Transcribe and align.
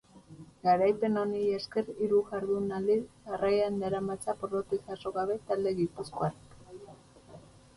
Garaipen 0.67 1.19
honi 1.23 1.41
esker, 1.57 1.91
hiru 2.05 2.21
jardunaldi 2.31 2.95
jarraian 3.27 3.77
daramatza 3.83 4.35
porrotik 4.41 4.89
jaso 4.93 5.13
gabe 5.19 5.37
talde 5.53 5.75
gipuzkoarrak. 5.83 6.91